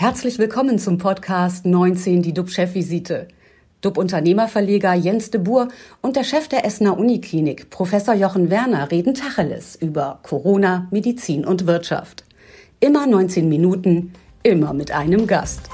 [0.00, 3.26] Herzlich willkommen zum Podcast 19, die DUB-Chefvisite.
[3.80, 5.66] DUB-Unternehmerverleger Jens de Boer
[6.02, 11.66] und der Chef der Essener Uniklinik, Professor Jochen Werner, reden Tacheles über Corona, Medizin und
[11.66, 12.22] Wirtschaft.
[12.78, 14.12] Immer 19 Minuten,
[14.44, 15.68] immer mit einem Gast.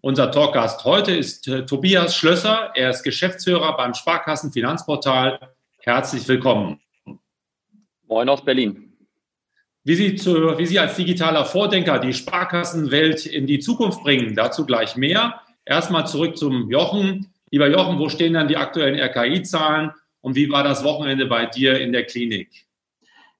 [0.00, 2.70] Unser Talkgast heute ist äh, Tobias Schlösser.
[2.74, 5.38] Er ist Geschäftsführer beim Sparkassenfinanzportal.
[5.80, 6.80] Herzlich willkommen.
[8.08, 8.89] Moin aus Berlin
[9.84, 14.34] wie Sie, zu, wie Sie als digitaler Vordenker die Sparkassenwelt in die Zukunft bringen.
[14.34, 15.40] Dazu gleich mehr.
[15.64, 17.32] Erstmal zurück zum Jochen.
[17.50, 21.80] Lieber Jochen, wo stehen dann die aktuellen RKI-Zahlen und wie war das Wochenende bei dir
[21.80, 22.66] in der Klinik?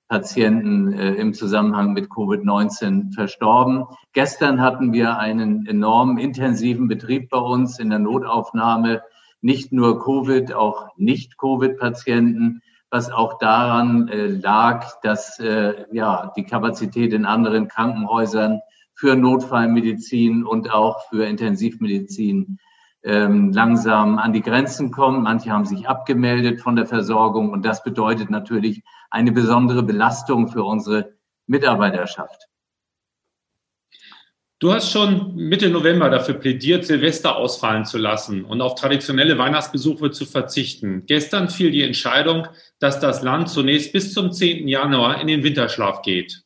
[0.08, 3.84] Patienten äh, im Zusammenhang mit Covid-19 verstorben.
[4.12, 9.02] Gestern hatten wir einen enorm intensiven Betrieb bei uns in der Notaufnahme.
[9.40, 17.12] Nicht nur Covid, auch Nicht-Covid-Patienten, was auch daran äh, lag, dass äh, ja, die Kapazität
[17.12, 18.60] in anderen Krankenhäusern
[18.94, 22.58] für Notfallmedizin und auch für Intensivmedizin
[23.02, 25.22] ähm, langsam an die Grenzen kommen.
[25.22, 30.62] Manche haben sich abgemeldet von der Versorgung und das bedeutet natürlich eine besondere Belastung für
[30.64, 31.14] unsere
[31.46, 32.48] Mitarbeiterschaft.
[34.58, 40.10] Du hast schon Mitte November dafür plädiert, Silvester ausfallen zu lassen und auf traditionelle Weihnachtsbesuche
[40.12, 41.04] zu verzichten.
[41.04, 44.66] Gestern fiel die Entscheidung, dass das Land zunächst bis zum 10.
[44.66, 46.42] Januar in den Winterschlaf geht.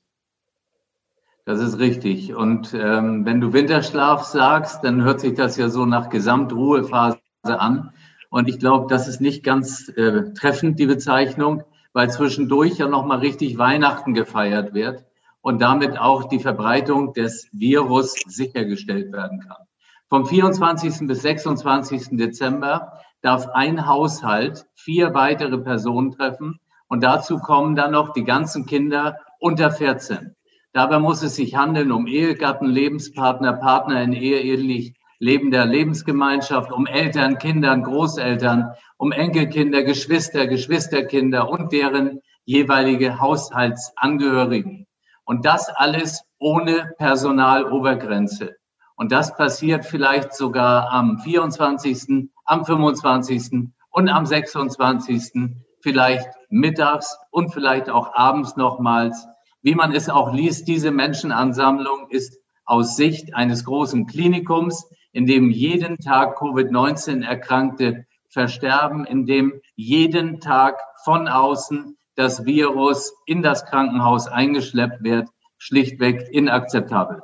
[1.45, 2.35] Das ist richtig.
[2.35, 7.93] Und ähm, wenn du Winterschlaf sagst, dann hört sich das ja so nach Gesamtruhephase an.
[8.29, 11.63] Und ich glaube, das ist nicht ganz äh, treffend, die Bezeichnung,
[11.93, 15.05] weil zwischendurch ja nochmal richtig Weihnachten gefeiert wird
[15.41, 19.67] und damit auch die Verbreitung des Virus sichergestellt werden kann.
[20.09, 21.07] Vom 24.
[21.07, 22.19] bis 26.
[22.19, 22.93] Dezember
[23.23, 26.59] darf ein Haushalt vier weitere Personen treffen
[26.89, 30.35] und dazu kommen dann noch die ganzen Kinder unter 14.
[30.73, 37.39] Dabei muss es sich handeln um Ehegatten, Lebenspartner, Partner in eheähnlich lebender Lebensgemeinschaft, um Eltern,
[37.39, 44.89] Kindern, Großeltern, um Enkelkinder, Geschwister, Geschwisterkinder und deren jeweilige Haushaltsangehörigen.
[45.25, 48.57] Und das alles ohne Personalobergrenze.
[48.97, 53.69] Und das passiert vielleicht sogar am 24., am 25.
[53.91, 55.55] und am 26.
[55.81, 59.29] vielleicht mittags und vielleicht auch abends nochmals
[59.63, 65.51] wie man es auch liest, diese Menschenansammlung ist aus Sicht eines großen Klinikums, in dem
[65.51, 73.65] jeden Tag Covid-19 Erkrankte versterben, in dem jeden Tag von außen das Virus in das
[73.65, 75.29] Krankenhaus eingeschleppt wird,
[75.59, 77.23] schlichtweg inakzeptabel.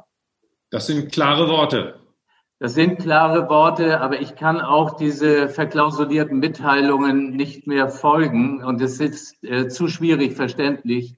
[0.71, 2.01] Das sind klare Worte.
[2.59, 8.81] Das sind klare Worte, aber ich kann auch diese verklausulierten Mitteilungen nicht mehr folgen und
[8.81, 11.17] es ist äh, zu schwierig verständlich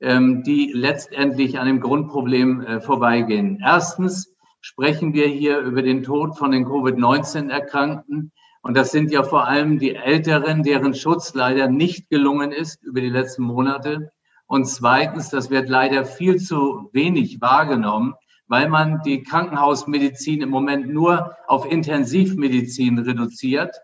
[0.00, 3.60] ähm, die letztendlich an dem Grundproblem äh, vorbeigehen.
[3.62, 8.32] Erstens sprechen wir hier über den Tod von den Covid-19-Erkrankten.
[8.62, 13.00] Und das sind ja vor allem die Älteren, deren Schutz leider nicht gelungen ist über
[13.00, 14.12] die letzten Monate.
[14.46, 18.14] Und zweitens, das wird leider viel zu wenig wahrgenommen,
[18.48, 23.76] weil man die Krankenhausmedizin im Moment nur auf Intensivmedizin reduziert.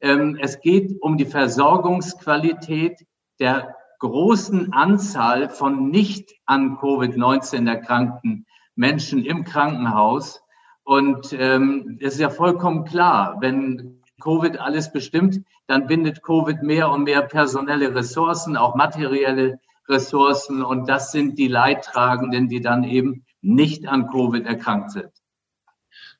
[0.00, 3.04] Ähm, es geht um die Versorgungsqualität
[3.40, 10.42] der großen Anzahl von nicht an Covid-19 erkrankten Menschen im Krankenhaus.
[10.82, 16.90] Und ähm, es ist ja vollkommen klar, wenn Covid alles bestimmt, dann bindet Covid mehr
[16.90, 20.62] und mehr personelle Ressourcen, auch materielle Ressourcen.
[20.62, 25.10] Und das sind die Leidtragenden, die dann eben nicht an Covid erkrankt sind.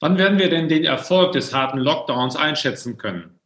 [0.00, 3.38] Wann werden wir denn den Erfolg des harten Lockdowns einschätzen können?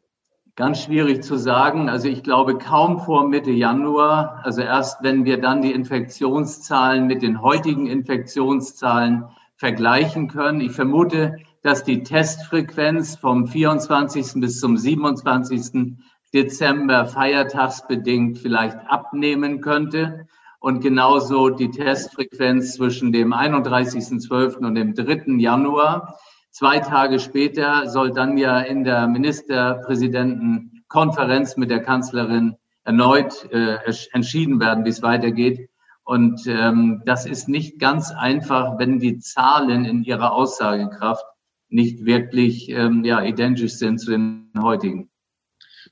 [0.58, 1.88] Ganz schwierig zu sagen.
[1.88, 4.40] Also ich glaube kaum vor Mitte Januar.
[4.42, 10.60] Also erst wenn wir dann die Infektionszahlen mit den heutigen Infektionszahlen vergleichen können.
[10.60, 14.40] Ich vermute, dass die Testfrequenz vom 24.
[14.40, 15.96] bis zum 27.
[16.34, 20.26] Dezember feiertagsbedingt vielleicht abnehmen könnte.
[20.58, 24.56] und genauso die Testfrequenz zwischen dem 31.12.
[24.56, 25.38] und dem 3.
[25.38, 26.18] Januar.
[26.58, 33.76] Zwei Tage später soll dann ja in der Ministerpräsidentenkonferenz mit der Kanzlerin erneut äh,
[34.10, 35.70] entschieden werden, wie es weitergeht.
[36.02, 41.24] Und ähm, das ist nicht ganz einfach, wenn die Zahlen in ihrer Aussagekraft
[41.68, 45.10] nicht wirklich ähm, ja, identisch sind zu den heutigen.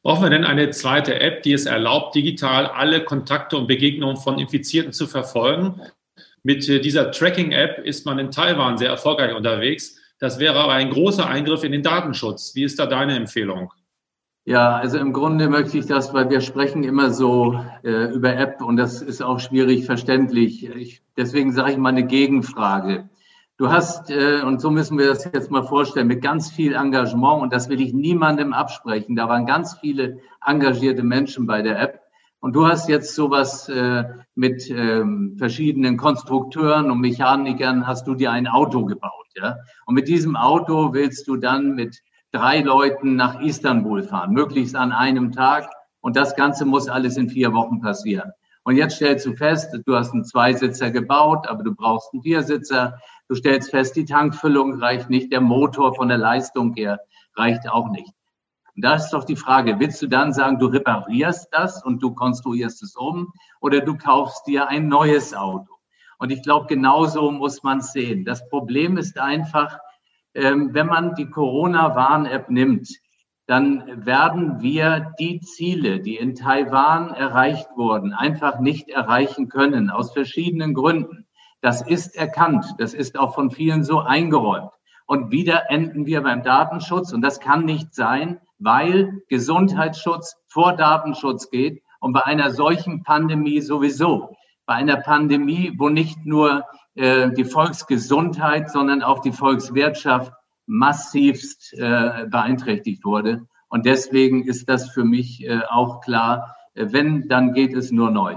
[0.02, 4.40] Brauchen wir denn eine zweite App, die es erlaubt, digital alle Kontakte und Begegnungen von
[4.40, 5.80] Infizierten zu verfolgen?
[6.42, 10.00] Mit äh, dieser Tracking-App ist man in Taiwan sehr erfolgreich unterwegs.
[10.18, 12.54] Das wäre aber ein großer Eingriff in den Datenschutz.
[12.54, 13.72] Wie ist da deine Empfehlung?
[14.46, 18.62] Ja, also im Grunde möchte ich das, weil wir sprechen immer so äh, über App
[18.62, 20.68] und das ist auch schwierig verständlich.
[20.68, 23.08] Ich, deswegen sage ich mal eine Gegenfrage.
[23.58, 27.42] Du hast, äh, und so müssen wir das jetzt mal vorstellen, mit ganz viel Engagement,
[27.42, 32.02] und das will ich niemandem absprechen, da waren ganz viele engagierte Menschen bei der App.
[32.38, 34.04] Und du hast jetzt sowas äh,
[34.36, 39.25] mit ähm, verschiedenen Konstrukteuren und Mechanikern, hast du dir ein Auto gebaut.
[39.37, 39.59] Ja?
[39.87, 42.00] Und mit diesem Auto willst du dann mit
[42.33, 45.71] drei Leuten nach Istanbul fahren, möglichst an einem Tag.
[46.00, 48.33] Und das Ganze muss alles in vier Wochen passieren.
[48.65, 52.99] Und jetzt stellst du fest, du hast einen Zweisitzer gebaut, aber du brauchst einen Viersitzer.
[53.29, 56.99] Du stellst fest, die Tankfüllung reicht nicht, der Motor von der Leistung her
[57.37, 58.12] reicht auch nicht.
[58.75, 62.12] Und da ist doch die Frage, willst du dann sagen, du reparierst das und du
[62.12, 65.75] konstruierst es um oder du kaufst dir ein neues Auto?
[66.18, 68.24] Und ich glaube, genauso muss man es sehen.
[68.24, 69.78] Das Problem ist einfach,
[70.34, 72.88] ähm, wenn man die Corona-Warn-App nimmt,
[73.46, 80.12] dann werden wir die Ziele, die in Taiwan erreicht wurden, einfach nicht erreichen können, aus
[80.12, 81.26] verschiedenen Gründen.
[81.60, 84.70] Das ist erkannt, das ist auch von vielen so eingeräumt.
[85.06, 87.12] Und wieder enden wir beim Datenschutz.
[87.12, 93.60] Und das kann nicht sein, weil Gesundheitsschutz vor Datenschutz geht und bei einer solchen Pandemie
[93.60, 94.34] sowieso.
[94.66, 96.64] Bei einer Pandemie, wo nicht nur
[96.94, 100.32] äh, die Volksgesundheit, sondern auch die Volkswirtschaft
[100.66, 103.46] massivst äh, beeinträchtigt wurde.
[103.68, 108.10] Und deswegen ist das für mich äh, auch klar, äh, wenn, dann geht es nur
[108.10, 108.36] neu.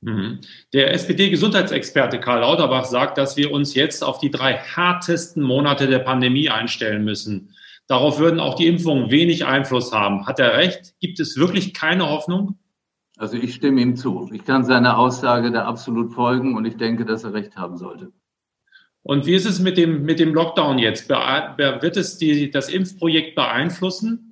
[0.00, 0.40] Mhm.
[0.72, 6.00] Der SPD-Gesundheitsexperte Karl Lauterbach sagt, dass wir uns jetzt auf die drei härtesten Monate der
[6.00, 7.54] Pandemie einstellen müssen.
[7.88, 10.26] Darauf würden auch die Impfungen wenig Einfluss haben.
[10.26, 10.94] Hat er recht?
[11.00, 12.58] Gibt es wirklich keine Hoffnung?
[13.16, 14.28] Also ich stimme ihm zu.
[14.32, 18.12] Ich kann seiner Aussage da absolut folgen und ich denke, dass er recht haben sollte.
[19.02, 21.08] Und wie ist es mit dem, mit dem Lockdown jetzt?
[21.08, 24.26] Wird es die, das Impfprojekt beeinflussen?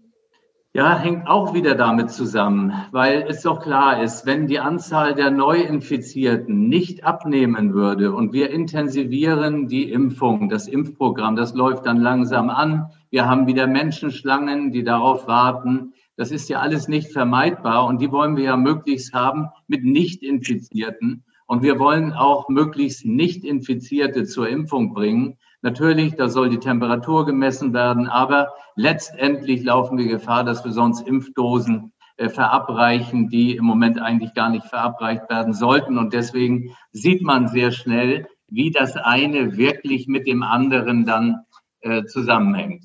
[0.77, 5.31] Ja, hängt auch wieder damit zusammen, weil es doch klar ist, wenn die Anzahl der
[5.31, 12.51] Neuinfizierten nicht abnehmen würde und wir intensivieren die Impfung, das Impfprogramm, das läuft dann langsam
[12.51, 12.87] an.
[13.11, 15.93] Wir haben wieder Menschenschlangen, die darauf warten.
[16.17, 21.25] Das ist ja alles nicht vermeidbar und die wollen wir ja möglichst haben mit Nicht-Infizierten.
[21.47, 25.39] Und wir wollen auch möglichst Nicht-Infizierte zur Impfung bringen.
[25.61, 31.07] Natürlich, da soll die Temperatur gemessen werden, aber letztendlich laufen wir Gefahr, dass wir sonst
[31.07, 35.99] Impfdosen äh, verabreichen, die im Moment eigentlich gar nicht verabreicht werden sollten.
[35.99, 41.41] Und deswegen sieht man sehr schnell, wie das eine wirklich mit dem anderen dann
[41.81, 42.85] äh, zusammenhängt.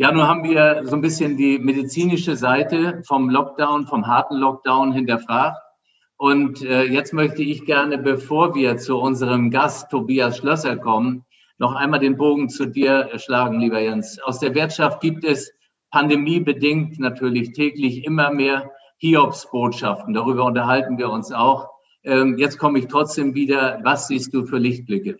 [0.00, 4.92] Ja, nun haben wir so ein bisschen die medizinische Seite vom Lockdown, vom harten Lockdown
[4.92, 5.58] hinterfragt.
[6.16, 11.24] Und äh, jetzt möchte ich gerne, bevor wir zu unserem Gast Tobias Schlösser kommen,
[11.58, 14.20] noch einmal den Bogen zu dir schlagen, lieber Jens.
[14.22, 15.52] Aus der Wirtschaft gibt es
[15.90, 20.14] pandemiebedingt natürlich täglich immer mehr Hiobsbotschaften.
[20.14, 21.70] Darüber unterhalten wir uns auch.
[22.04, 23.80] Ähm, jetzt komme ich trotzdem wieder.
[23.82, 25.18] Was siehst du für Lichtblicke?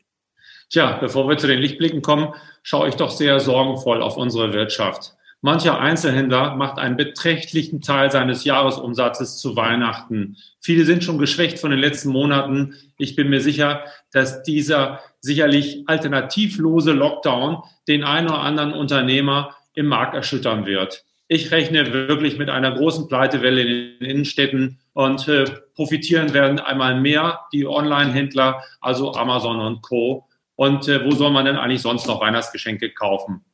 [0.71, 5.15] Tja, bevor wir zu den Lichtblicken kommen, schaue ich doch sehr sorgenvoll auf unsere Wirtschaft.
[5.41, 10.37] Mancher Einzelhändler macht einen beträchtlichen Teil seines Jahresumsatzes zu Weihnachten.
[10.61, 12.75] Viele sind schon geschwächt von den letzten Monaten.
[12.99, 19.87] Ich bin mir sicher, dass dieser sicherlich alternativlose Lockdown den einen oder anderen Unternehmer im
[19.87, 21.05] Markt erschüttern wird.
[21.29, 23.69] Ich rechne wirklich mit einer großen Pleitewelle in
[24.01, 25.45] den Innenstädten und äh,
[25.77, 30.28] profitieren werden einmal mehr die Online-Händler, also Amazon und Co.
[30.59, 33.45] Und äh, wo soll man denn eigentlich sonst noch Weihnachtsgeschenke kaufen?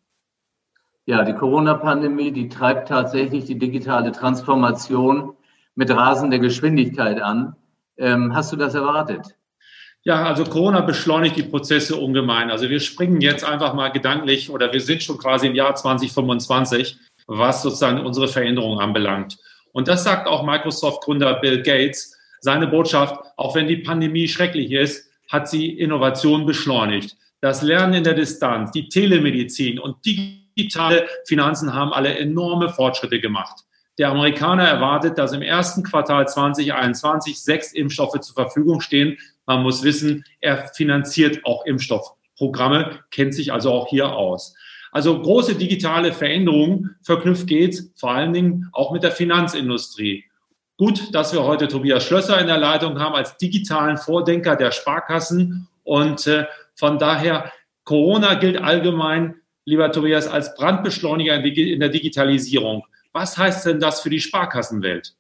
[1.05, 5.35] Ja, die Corona-Pandemie, die treibt tatsächlich die digitale Transformation
[5.75, 7.57] mit rasender Geschwindigkeit an.
[7.99, 9.37] Ähm, hast du das erwartet?
[10.05, 12.51] Ja, also Corona beschleunigt die Prozesse ungemein.
[12.51, 16.97] Also wir springen jetzt einfach mal gedanklich oder wir sind schon quasi im Jahr 2025,
[17.27, 19.37] was sozusagen unsere Veränderungen anbelangt.
[19.73, 22.17] Und das sagt auch Microsoft-Gründer Bill Gates.
[22.41, 27.17] Seine Botschaft, auch wenn die Pandemie schrecklich ist, hat sie Innovation beschleunigt.
[27.41, 33.65] Das Lernen in der Distanz, die Telemedizin und digitale Finanzen haben alle enorme Fortschritte gemacht.
[33.99, 39.19] Der Amerikaner erwartet, dass im ersten Quartal 2021 sechs Impfstoffe zur Verfügung stehen.
[39.47, 44.55] Man muss wissen, er finanziert auch Impfstoffprogramme, kennt sich also auch hier aus.
[44.91, 50.25] Also große digitale Veränderungen verknüpft geht vor allen Dingen auch mit der Finanzindustrie.
[50.77, 55.69] Gut, dass wir heute Tobias Schlösser in der Leitung haben als digitalen Vordenker der Sparkassen.
[55.85, 57.53] Und äh, von daher,
[57.85, 62.85] Corona gilt allgemein, lieber Tobias, als Brandbeschleuniger in der Digitalisierung.
[63.13, 65.15] Was heißt denn das für die Sparkassenwelt?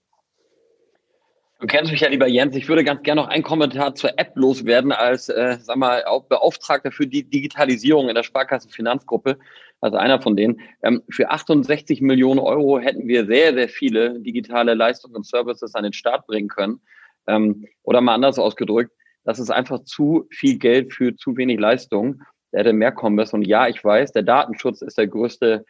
[1.61, 2.57] Du kennst mich ja, lieber Jens.
[2.57, 6.91] Ich würde ganz gerne noch einen Kommentar zur App loswerden als, äh, sag mal, Beauftragter
[6.91, 9.39] für die Digitalisierung in der Sparkassenfinanzgruppe,
[9.81, 10.61] also einer von denen.
[10.83, 15.85] Ähm, für 68 Millionen Euro hätten wir sehr, sehr viele digitale Leistungen und Services an
[15.85, 16.81] den Start bringen können.
[17.29, 18.93] Ähm, oder mal anders ausgedrückt,
[19.25, 22.21] das ist einfach zu viel Geld für zu wenig Leistung.
[22.51, 23.37] Da hätte mehr kommen müssen.
[23.37, 25.65] Und ja, ich weiß, der Datenschutz ist der größte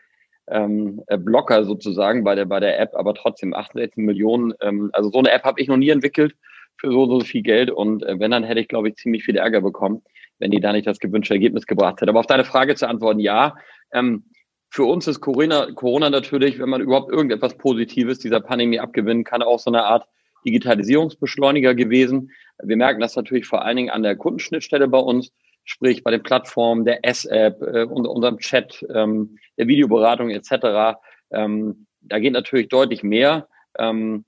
[0.48, 4.54] ähm, äh, Blocker sozusagen bei der, bei der App, aber trotzdem 68 Millionen.
[4.60, 6.34] Ähm, also so eine App habe ich noch nie entwickelt
[6.76, 9.36] für so, so viel Geld und äh, wenn, dann hätte ich, glaube ich, ziemlich viel
[9.36, 10.02] Ärger bekommen,
[10.38, 12.10] wenn die da nicht das gewünschte Ergebnis gebracht hätte.
[12.10, 13.56] Aber auf deine Frage zu antworten, ja.
[13.92, 14.24] Ähm,
[14.70, 19.40] für uns ist Corona, Corona natürlich, wenn man überhaupt irgendetwas Positives dieser Pandemie abgewinnen kann,
[19.40, 20.08] auch so eine Art
[20.44, 22.32] Digitalisierungsbeschleuniger gewesen.
[22.60, 25.32] Wir merken das natürlich vor allen Dingen an der Kundenschnittstelle bei uns
[25.64, 30.98] sprich bei den Plattformen, der S-App, äh, unserem Chat, ähm, der Videoberatung etc.
[31.30, 33.48] Ähm, da geht natürlich deutlich mehr.
[33.78, 34.24] Ähm,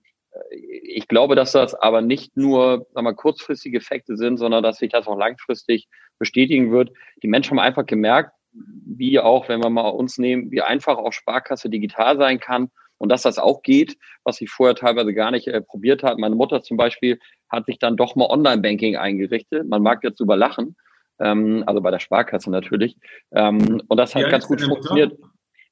[0.50, 4.90] ich glaube, dass das aber nicht nur sagen wir, kurzfristige Effekte sind, sondern dass sich
[4.90, 5.88] das auch langfristig
[6.18, 6.90] bestätigen wird.
[7.22, 11.12] Die Menschen haben einfach gemerkt, wie auch, wenn wir mal uns nehmen, wie einfach auch
[11.12, 15.46] Sparkasse digital sein kann und dass das auch geht, was ich vorher teilweise gar nicht
[15.48, 16.20] äh, probiert habe.
[16.20, 17.18] Meine Mutter zum Beispiel
[17.50, 19.68] hat sich dann doch mal Online-Banking eingerichtet.
[19.68, 20.76] Man mag jetzt überlachen,
[21.20, 22.96] ähm, also bei der Sparkasse natürlich.
[23.32, 25.18] Ähm, und das hat ja, ganz gut funktioniert.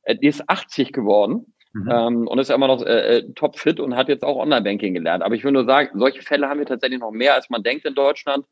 [0.03, 1.55] Äh, die ist 80 geworden.
[1.73, 1.91] Mhm.
[1.91, 5.25] Ähm, und ist ja immer noch äh, äh, topfit und hat jetzt auch Online-Banking gelernt.
[5.25, 7.85] Aber ich will nur sagen, solche Fälle haben wir tatsächlich noch mehr, als man denkt
[7.85, 8.47] in Deutschland.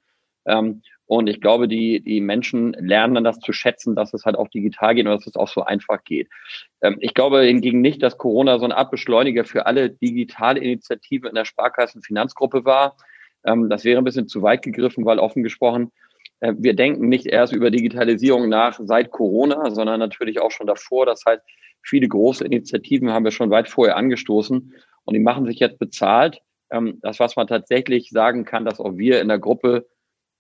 [0.45, 4.37] Ähm, und ich glaube, die, die Menschen lernen dann das zu schätzen, dass es halt
[4.37, 6.29] auch digital geht und dass es auch so einfach geht.
[6.81, 11.35] Ähm, ich glaube hingegen nicht, dass Corona so ein Abbeschleuniger für alle digitale Initiativen in
[11.35, 12.97] der Sparkassenfinanzgruppe war.
[13.45, 15.93] Ähm, das wäre ein bisschen zu weit gegriffen, weil offen gesprochen,
[16.43, 21.07] wir denken nicht erst über Digitalisierung nach seit Corona, sondern natürlich auch schon davor.
[21.07, 21.43] Das heißt,
[21.83, 26.41] viele große Initiativen haben wir schon weit vorher angestoßen und die machen sich jetzt bezahlt.
[26.71, 29.87] Ähm, das, was man tatsächlich sagen kann, dass auch wir in der Gruppe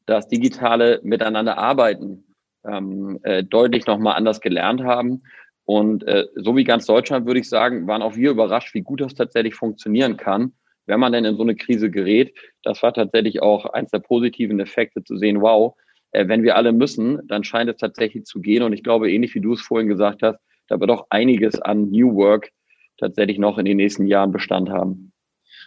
[0.07, 2.25] das digitale Miteinander arbeiten
[2.65, 5.23] ähm, äh, deutlich nochmal anders gelernt haben.
[5.65, 9.01] Und äh, so wie ganz Deutschland, würde ich sagen, waren auch wir überrascht, wie gut
[9.01, 10.53] das tatsächlich funktionieren kann,
[10.87, 12.37] wenn man denn in so eine Krise gerät.
[12.65, 15.77] Das war tatsächlich auch eins der positiven Effekte zu sehen, wow,
[16.13, 18.63] äh, wenn wir alle müssen, dann scheint es tatsächlich zu gehen.
[18.63, 20.39] Und ich glaube, ähnlich wie du es vorhin gesagt hast,
[20.69, 22.51] da wird auch einiges an New Work
[22.99, 25.13] tatsächlich noch in den nächsten Jahren Bestand haben.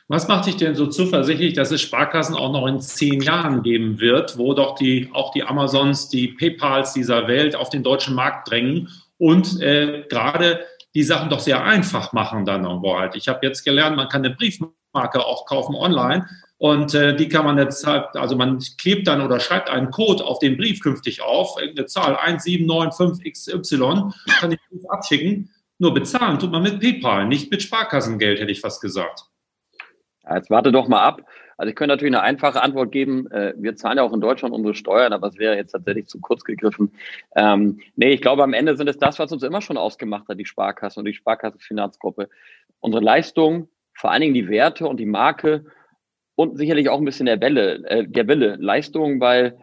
[0.07, 3.99] Was macht dich denn so zuversichtlich, dass es Sparkassen auch noch in zehn Jahren geben
[3.99, 8.49] wird, wo doch die, auch die Amazons, die PayPals dieser Welt auf den deutschen Markt
[8.49, 10.59] drängen und äh, gerade
[10.93, 13.15] die Sachen doch sehr einfach machen dann irgendwo halt.
[13.15, 16.27] Ich habe jetzt gelernt, man kann eine Briefmarke auch kaufen online.
[16.65, 20.25] Und äh, die kann man jetzt halt, also man klebt dann oder schreibt einen Code
[20.25, 25.51] auf den Brief künftig auf, irgendeine Zahl 1795XY, kann den Brief abschicken.
[25.77, 29.25] Nur bezahlen tut man mit PayPal, nicht mit Sparkassengeld, hätte ich fast gesagt.
[30.27, 31.21] Jetzt warte doch mal ab.
[31.55, 33.29] Also ich könnte natürlich eine einfache Antwort geben.
[33.29, 36.19] Äh, wir zahlen ja auch in Deutschland unsere Steuern, aber es wäre jetzt tatsächlich zu
[36.19, 36.93] kurz gegriffen.
[37.35, 40.39] Ähm, nee, ich glaube, am Ende sind es das, was uns immer schon ausgemacht hat,
[40.39, 42.27] die Sparkasse und die Sparkassenfinanzgruppe.
[42.79, 45.65] Unsere Leistung, vor allen Dingen die Werte und die Marke
[46.35, 49.57] und sicherlich auch ein bisschen der Welle, äh, der Wille, Leistung, weil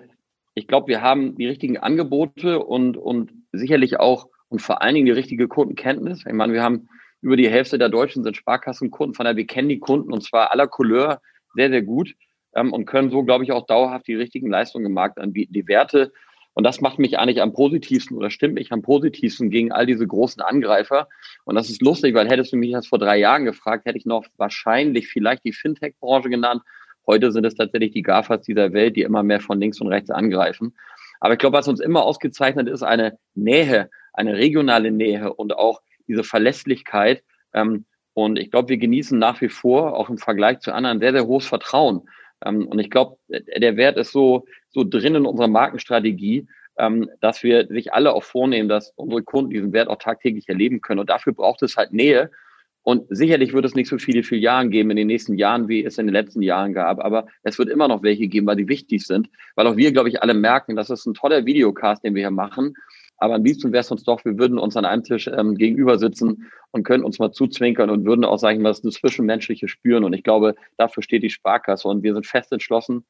[0.55, 5.07] ich glaube, wir haben die richtigen Angebote und, und sicherlich auch und vor allen Dingen
[5.07, 6.25] die richtige Kundenkenntnis.
[6.27, 6.89] Ich meine, wir haben
[7.23, 10.51] über die Hälfte der Deutschen sind Sparkassenkunden, von daher wir kennen die Kunden und zwar
[10.51, 11.21] aller Couleur
[11.55, 12.15] sehr, sehr gut
[12.55, 15.53] ähm, und können so, glaube ich, auch dauerhaft die richtigen Leistungen im Markt anbieten.
[15.53, 16.13] Die Werte
[16.55, 20.07] und das macht mich eigentlich am positivsten oder stimmt mich am positivsten gegen all diese
[20.07, 21.09] großen Angreifer.
[21.45, 24.05] Und das ist lustig, weil hättest du mich das vor drei Jahren gefragt, hätte ich
[24.05, 26.63] noch wahrscheinlich vielleicht die Fintech-Branche genannt.
[27.07, 30.11] Heute sind es tatsächlich die GAFAs dieser Welt, die immer mehr von links und rechts
[30.11, 30.77] angreifen.
[31.21, 35.81] Aber ich glaube, was uns immer ausgezeichnet ist, eine Nähe, eine regionale Nähe und auch
[36.07, 37.25] diese Verlässlichkeit.
[37.55, 41.13] Ähm, und ich glaube, wir genießen nach wie vor, auch im Vergleich zu anderen, sehr,
[41.13, 42.03] sehr hohes Vertrauen.
[42.45, 46.47] Ähm, und ich glaube, der Wert ist so, so drin in unserer Markenstrategie,
[46.79, 50.81] ähm, dass wir sich alle auch vornehmen, dass unsere Kunden diesen Wert auch tagtäglich erleben
[50.81, 51.01] können.
[51.01, 52.31] Und dafür braucht es halt Nähe.
[52.85, 55.99] Und sicherlich wird es nicht so viele Filialen geben in den nächsten Jahren, wie es
[55.99, 56.99] in den letzten Jahren gab.
[56.99, 59.29] Aber es wird immer noch welche geben, weil die wichtig sind.
[59.55, 62.31] Weil auch wir, glaube ich, alle merken, das ist ein toller Videocast, den wir hier
[62.31, 62.75] machen.
[63.23, 65.97] Aber am liebsten wäre es uns doch, wir würden uns an einem Tisch ähm, gegenüber
[65.97, 70.03] sitzen und können uns mal zuzwinkern und würden auch, sagen mal, das Zwischenmenschliche spüren.
[70.03, 71.87] Und ich glaube, dafür steht die Sparkasse.
[71.87, 73.05] Und wir sind fest entschlossen,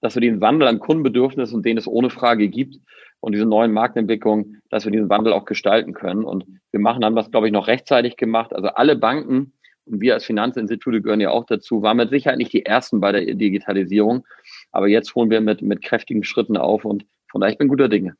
[0.00, 2.78] dass wir den Wandel an Kundenbedürfnissen und den es ohne Frage gibt
[3.20, 6.24] und diese neuen Marktentwicklungen, dass wir diesen Wandel auch gestalten können.
[6.24, 8.54] Und wir machen, haben das, glaube ich, noch rechtzeitig gemacht.
[8.54, 9.52] Also alle Banken
[9.84, 13.12] und wir als Finanzinstitute gehören ja auch dazu, waren mit Sicherheit nicht die ersten bei
[13.12, 14.24] der Digitalisierung.
[14.72, 17.90] Aber jetzt holen wir mit, mit kräftigen Schritten auf und von daher ich bin guter
[17.90, 18.16] Dinge.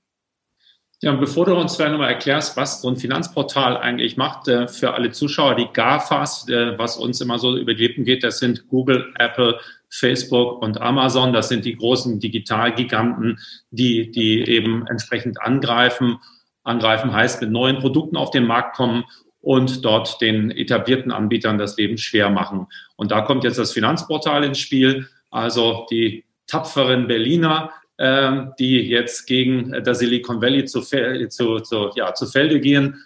[1.00, 4.66] Ja, und bevor du uns vielleicht nochmal erklärst, was so ein Finanzportal eigentlich macht, äh,
[4.66, 8.40] für alle Zuschauer, die GAFAs, äh, was uns immer so über die Lippen geht, das
[8.40, 11.32] sind Google, Apple, Facebook und Amazon.
[11.32, 13.38] Das sind die großen Digitalgiganten,
[13.70, 16.18] die, die eben entsprechend angreifen.
[16.64, 19.04] Angreifen heißt, mit neuen Produkten auf den Markt kommen
[19.40, 22.66] und dort den etablierten Anbietern das Leben schwer machen.
[22.96, 25.08] Und da kommt jetzt das Finanzportal ins Spiel.
[25.30, 32.26] Also die tapferen Berliner, die jetzt gegen das Silicon Valley zu, zu, zu, ja, zu
[32.26, 33.04] Felde gehen.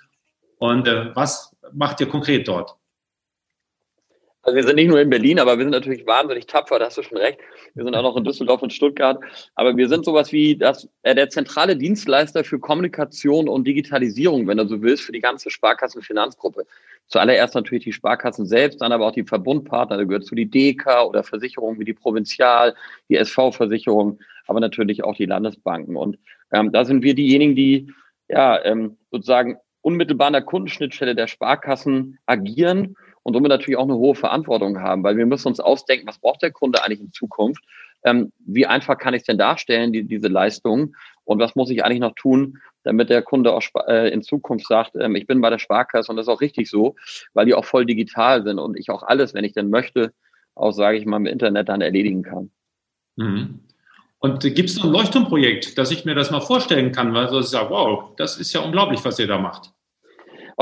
[0.59, 2.77] Und äh, was macht ihr konkret dort?
[4.45, 6.99] Also wir sind nicht nur in Berlin, aber wir sind natürlich wahnsinnig tapfer, da hast
[6.99, 7.39] du schon recht.
[7.75, 9.21] Wir sind auch noch in Düsseldorf und Stuttgart.
[9.55, 14.59] Aber wir sind sowas wie das, äh, der zentrale Dienstleister für Kommunikation und Digitalisierung, wenn
[14.59, 16.67] du so willst, für die ganze Sparkassenfinanzgruppe.
[17.07, 19.97] Zuallererst natürlich die Sparkassen selbst, dann aber auch die Verbundpartner.
[19.97, 22.75] Da gehört zu die DK oder Versicherungen wie die Provinzial,
[23.09, 24.19] die SV-Versicherung,
[24.49, 25.95] aber natürlich auch die Landesbanken.
[25.95, 26.19] Und
[26.53, 27.93] ähm, da sind wir diejenigen, die
[28.29, 33.97] ja ähm, sozusagen unmittelbar an der Kundenschnittstelle der Sparkassen agieren und somit natürlich auch eine
[33.97, 37.65] hohe Verantwortung haben, weil wir müssen uns ausdenken, was braucht der Kunde eigentlich in Zukunft?
[38.05, 40.97] Ähm, wie einfach kann ich es denn darstellen, die, diese Leistung?
[41.25, 44.97] Und was muss ich eigentlich noch tun, damit der Kunde auch äh, in Zukunft sagt,
[44.97, 46.97] ähm, ich bin bei der Sparkasse und das ist auch richtig so,
[47.33, 50.13] weil die auch voll digital sind und ich auch alles, wenn ich denn möchte,
[50.55, 52.51] auch, sage ich mal, im Internet dann erledigen kann.
[53.17, 53.61] Mhm.
[54.19, 57.47] Und gibt es noch ein Leuchtturmprojekt, dass ich mir das mal vorstellen kann, weil ich
[57.47, 59.72] sage, wow, das ist ja unglaublich, was ihr da macht.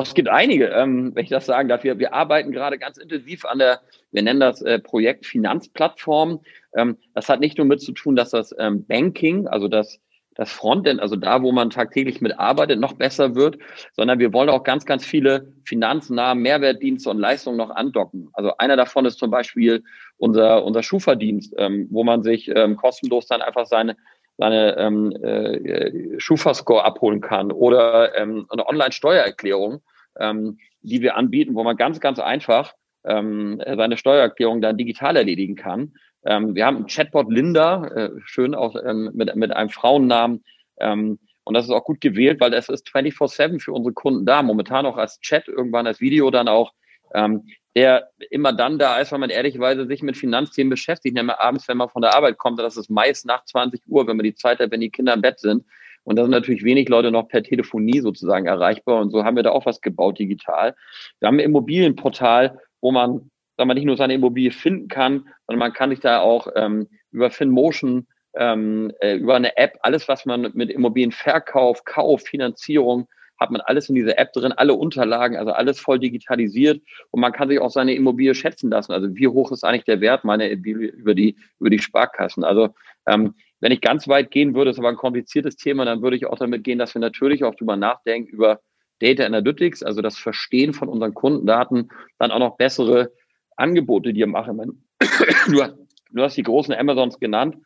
[0.03, 1.85] Es gibt einige, ähm, wenn ich das sagen darf.
[1.85, 3.81] Wir, wir arbeiten gerade ganz intensiv an der,
[4.13, 6.41] wir nennen das äh, Projekt Finanzplattform.
[6.75, 9.99] Ähm, das hat nicht nur mit zu tun, dass das ähm, Banking, also das,
[10.35, 13.59] das Frontend, also da, wo man tagtäglich mitarbeitet, noch besser wird,
[13.93, 18.31] sondern wir wollen auch ganz, ganz viele finanznahe Mehrwertdienste und Leistungen noch andocken.
[18.33, 19.83] Also einer davon ist zum Beispiel
[20.17, 23.97] unser, unser Schufa-Dienst, ähm, wo man sich ähm, kostenlos dann einfach seine
[24.41, 29.83] seine ähm, äh, Schufa-Score abholen kann oder ähm, eine Online-Steuererklärung,
[30.19, 35.57] ähm, die wir anbieten, wo man ganz, ganz einfach ähm, seine Steuererklärung dann digital erledigen
[35.57, 35.95] kann.
[36.25, 40.45] Ähm, wir haben einen Chatbot Linda, äh, schön auch ähm, mit, mit einem Frauennamen.
[40.79, 44.43] Ähm, und das ist auch gut gewählt, weil es ist 24-7 für unsere Kunden da.
[44.43, 46.73] Momentan auch als Chat, irgendwann als Video dann auch.
[47.15, 47.47] Ähm,
[47.77, 51.77] der immer dann da ist, wenn man ehrlicherweise sich mit Finanzthemen beschäftigt, nämlich abends, wenn
[51.77, 54.59] man von der Arbeit kommt, das ist meist nach 20 Uhr, wenn man die Zeit
[54.59, 55.65] hat, wenn die Kinder im Bett sind.
[56.05, 59.01] Und da sind natürlich wenig Leute noch per Telefonie sozusagen erreichbar.
[59.01, 60.75] Und so haben wir da auch was gebaut digital.
[61.19, 65.59] Wir haben ein Immobilienportal, wo man, sagen wir, nicht nur seine Immobilie finden kann, sondern
[65.59, 70.25] man kann sich da auch ähm, über FinMotion, ähm, äh, über eine App, alles, was
[70.25, 73.07] man mit Immobilienverkauf, Kauf, Finanzierung,
[73.41, 77.33] hat man alles in dieser App drin, alle Unterlagen, also alles voll digitalisiert und man
[77.33, 78.93] kann sich auch seine Immobilie schätzen lassen.
[78.93, 82.45] Also wie hoch ist eigentlich der Wert meiner Immobilie über die, über die Sparkassen?
[82.45, 82.75] Also
[83.07, 86.27] ähm, wenn ich ganz weit gehen würde, ist aber ein kompliziertes Thema, dann würde ich
[86.27, 88.61] auch damit gehen, dass wir natürlich auch drüber nachdenken über
[89.01, 93.13] Data Analytics, also das Verstehen von unseren Kundendaten, dann auch noch bessere
[93.57, 94.85] Angebote, die wir machen.
[96.13, 97.57] Du, hast die großen Amazons genannt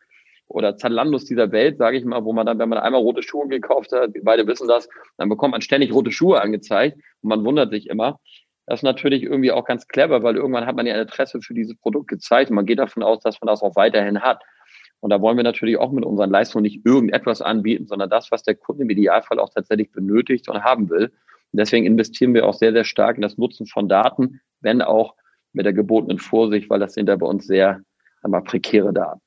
[0.47, 3.47] oder Zalandos dieser Welt, sage ich mal, wo man dann, wenn man einmal rote Schuhe
[3.47, 7.43] gekauft hat, wir beide wissen das, dann bekommt man ständig rote Schuhe angezeigt und man
[7.43, 8.19] wundert sich immer.
[8.67, 11.55] Das ist natürlich irgendwie auch ganz clever, weil irgendwann hat man ja ein Interesse für
[11.55, 14.43] dieses Produkt gezeigt und man geht davon aus, dass man das auch weiterhin hat.
[15.05, 18.41] Und da wollen wir natürlich auch mit unseren Leistungen nicht irgendetwas anbieten, sondern das, was
[18.41, 21.11] der Kunde im Idealfall auch tatsächlich benötigt und haben will.
[21.51, 25.13] Und deswegen investieren wir auch sehr, sehr stark in das Nutzen von Daten, wenn auch
[25.53, 27.81] mit der gebotenen Vorsicht, weil das sind ja bei uns sehr
[28.23, 29.21] einmal prekäre Daten.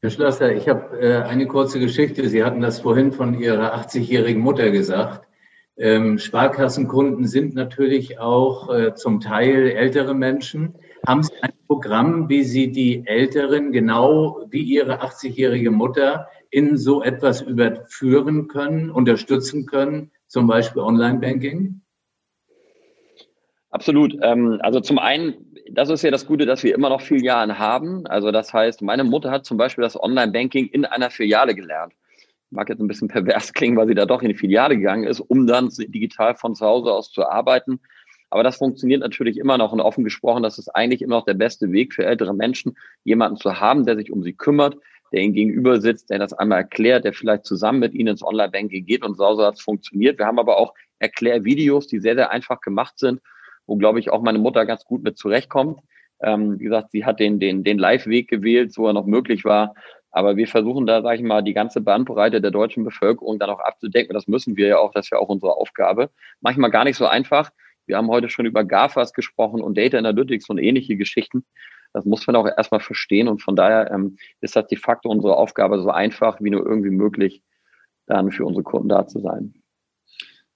[0.00, 2.26] Herr Schlosser, ich habe äh, eine kurze Geschichte.
[2.26, 5.28] Sie hatten das vorhin von Ihrer 80-jährigen Mutter gesagt.
[5.76, 10.76] Ähm, Sparkassenkunden sind natürlich auch äh, zum Teil ältere Menschen.
[11.08, 17.02] Haben Sie ein Programm, wie Sie die Älteren genau wie Ihre 80-jährige Mutter in so
[17.02, 21.80] etwas überführen können, unterstützen können, zum Beispiel Online-Banking?
[23.70, 24.18] Absolut.
[24.20, 28.06] Ähm, also zum einen das ist ja das Gute, dass wir immer noch Filialen haben.
[28.06, 31.94] Also das heißt, meine Mutter hat zum Beispiel das Online-Banking in einer Filiale gelernt.
[32.50, 35.20] Mag jetzt ein bisschen pervers klingen, weil sie da doch in die Filiale gegangen ist,
[35.20, 37.80] um dann digital von zu Hause aus zu arbeiten.
[38.30, 41.34] Aber das funktioniert natürlich immer noch und offen gesprochen, das ist eigentlich immer noch der
[41.34, 44.76] beste Weg für ältere Menschen, jemanden zu haben, der sich um sie kümmert,
[45.12, 48.84] der Ihnen gegenüber sitzt, der das einmal erklärt, der vielleicht zusammen mit Ihnen ins Online-Banking
[48.84, 50.18] geht und so hat es funktioniert.
[50.18, 53.20] Wir haben aber auch Erklärvideos, die sehr, sehr einfach gemacht sind,
[53.66, 55.80] wo, glaube ich, auch meine Mutter ganz gut mit zurechtkommt.
[56.20, 59.74] Ähm, wie gesagt, sie hat den, den, den Live-Weg gewählt, so er noch möglich war.
[60.10, 63.60] Aber wir versuchen da, sage ich mal, die ganze Bandbreite der deutschen Bevölkerung dann auch
[63.60, 64.14] abzudecken.
[64.14, 66.10] Das müssen wir ja auch, das ist ja auch unsere Aufgabe.
[66.40, 67.50] Manchmal gar nicht so einfach.
[67.88, 71.44] Wir haben heute schon über GAFAs gesprochen und Data Analytics und ähnliche Geschichten.
[71.94, 73.28] Das muss man auch erstmal verstehen.
[73.28, 76.90] Und von daher ähm, ist das de facto unsere Aufgabe, so einfach wie nur irgendwie
[76.90, 77.42] möglich,
[78.06, 79.54] dann für unsere Kunden da zu sein.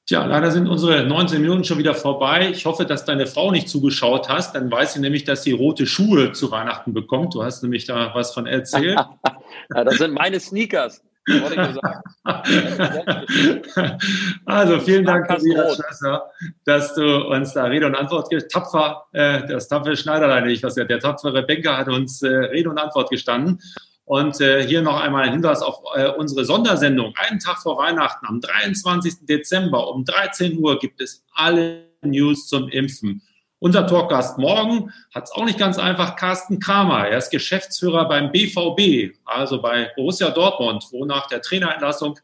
[0.07, 2.51] Tja, leider sind unsere 19 Minuten schon wieder vorbei.
[2.51, 4.55] Ich hoffe, dass deine Frau nicht zugeschaut hast.
[4.55, 7.35] Dann weiß sie nämlich, dass sie rote Schuhe zu Weihnachten bekommt.
[7.35, 8.99] Du hast nämlich da was von erzählt.
[9.75, 11.03] ja, das sind meine Sneakers.
[14.45, 16.29] also vielen Dank, Tobias Schlösser,
[16.65, 20.85] dass du uns da Rede und Antwort tapfer, äh, das tapfere Schneiderlein, ich weiß ja,
[20.85, 23.61] der tapfere Banker hat uns äh, Rede und Antwort gestanden.
[24.05, 27.15] Und äh, hier noch einmal ein Hinweis auf äh, unsere Sondersendung.
[27.17, 29.27] Einen Tag vor Weihnachten, am 23.
[29.27, 33.23] Dezember um 13 Uhr gibt es alle News zum Impfen.
[33.63, 37.07] Unser Talkgast morgen hat es auch nicht ganz einfach, Carsten Kramer.
[37.07, 42.19] Er ist Geschäftsführer beim BVB, also bei Borussia Dortmund, wo nach der Trainerentlassung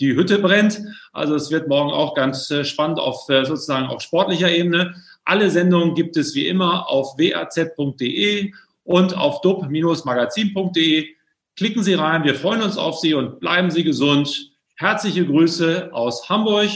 [0.00, 0.82] die Hütte brennt.
[1.14, 4.94] Also es wird morgen auch ganz äh, spannend auf äh, sozusagen auf sportlicher Ebene.
[5.24, 8.52] Alle Sendungen gibt es wie immer auf waz.de
[8.84, 11.08] und auf dub-magazin.de.
[11.56, 14.50] Klicken Sie rein, wir freuen uns auf Sie und bleiben Sie gesund.
[14.76, 16.68] Herzliche Grüße aus Hamburg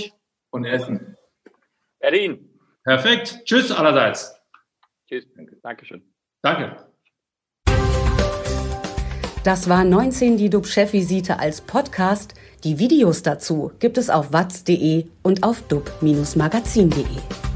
[0.48, 1.18] und Essen.
[2.00, 2.45] Berlin.
[2.86, 3.40] Perfekt.
[3.44, 4.32] Tschüss allerseits.
[5.08, 5.26] Tschüss.
[5.60, 6.02] Dankeschön.
[6.40, 6.76] Danke.
[9.42, 12.34] Das war 19 die DUB-Chefvisite als Podcast.
[12.62, 17.55] Die Videos dazu gibt es auf watz.de und auf dub-magazin.de.